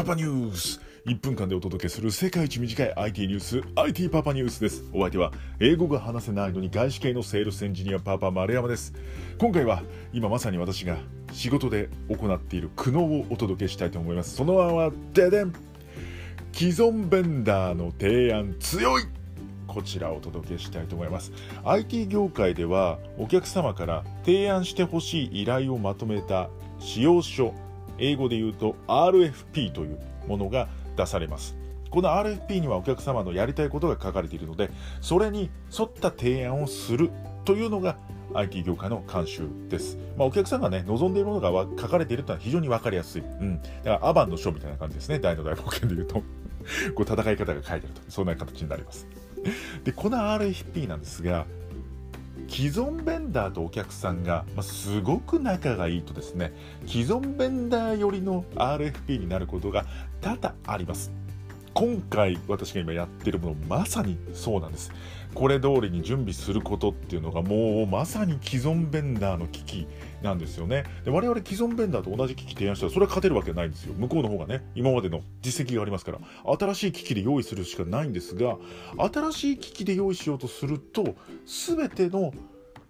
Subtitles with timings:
[0.00, 0.80] パパニュース。
[1.04, 3.62] 1分間でお届けする世界一短い IT ニュース。
[3.76, 4.82] IT パパニュースです。
[4.94, 5.30] お相手は
[5.60, 8.94] 英語が話せないのに外資系のセールスエンジニアパパ丸山です。
[9.36, 9.82] 今回は
[10.14, 10.96] 今まさに私が
[11.32, 14.36] 仕事で行っている苦悩をお届けしたいと思います。
[14.36, 15.52] その名はデデン
[16.54, 19.02] 既存ベンダーの提案強い。
[19.66, 21.30] こちらをお届けしたいと思います。
[21.62, 27.52] IT 業界ではお客様から提案してほしい依頼をまとめた使用書。
[28.00, 31.56] 英語で言うと RFP というものが出されます
[31.90, 37.10] この RFP にはお客様のやりたいことが書かれているのでそれに沿った提案をする
[37.44, 37.96] というのが
[38.34, 39.98] IT 業界の慣習です。
[40.16, 43.22] まあ、お客さんがね、望んでいるものが書かれているというのは非常に分かりやすい。
[43.22, 43.60] うん。
[43.60, 45.18] だから、アバンの書みたいな感じですね。
[45.18, 46.14] 大の大冒険で言うと。
[46.14, 46.22] こ
[46.98, 48.02] う、戦い方が書いてあると。
[48.08, 49.06] そんな形になります。
[49.84, 51.46] で、この RFP なんですが、
[52.60, 56.52] 既存ベンダーとお客さんが、まあ、すごく仲がいいとですね
[56.86, 59.86] 既存ベンダー寄りの RFP になることが
[60.20, 61.10] 多々あります。
[61.72, 64.90] 今回私が今やってるものまさにそうなんです。
[65.34, 69.86] これ通りに準備することっていうのがもうまさに既存ベンダーの危機
[70.22, 70.84] なんですよね。
[71.04, 73.94] で我々既存ベンダーと同じ機器提案したらそれは勝てるわけないんですよ。
[73.94, 76.18] 向こうの方がね今までの実績がありますから。
[76.58, 78.56] 新しい機器で用意するしかないんですが
[79.12, 81.14] 新しい機器で用意しようとすると
[81.46, 82.32] 全ての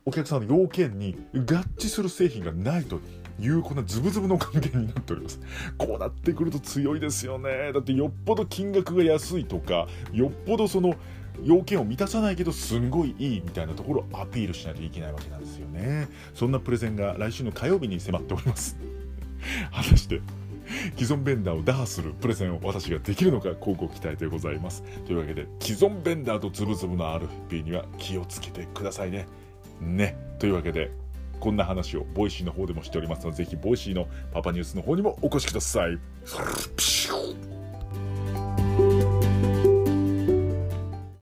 [0.07, 3.01] お客さんの要件に合致する製品がないと。
[3.41, 5.41] いうこんなズブズブの関係になっております。
[5.79, 7.73] こうなってくると強いですよね。
[7.73, 10.95] だってよっぽど金額が安いとかよっぽどその
[11.43, 16.09] 要件を満たさないけどすんごいいいみたいなところをアピールしないといけないわけなんですよね。
[16.35, 18.77] そんなプレゼンが来週の火曜日に迫っております。
[19.73, 20.21] 果たして
[20.97, 24.83] 既存ベンダーを打破するプレゼンを私ができるのか広告期待でございます。
[25.07, 29.27] というわけで既存ベンダーとズブズブの RFP には気をつけてくださいね。
[29.81, 30.17] ね。
[30.39, 30.91] というわけで
[31.41, 35.99] こんな話をボイシーの方でもしておりますのでぜひボイシーのパパニュースの方にもお越しください。